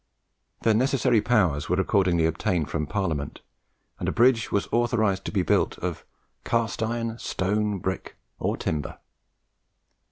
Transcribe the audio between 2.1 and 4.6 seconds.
obtained from Parliament, and a bridge